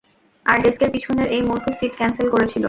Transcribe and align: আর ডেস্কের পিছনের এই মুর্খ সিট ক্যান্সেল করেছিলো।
আর 0.45 0.57
ডেস্কের 0.63 0.89
পিছনের 0.93 1.27
এই 1.35 1.41
মুর্খ 1.41 1.65
সিট 1.79 1.93
ক্যান্সেল 1.97 2.27
করেছিলো। 2.29 2.59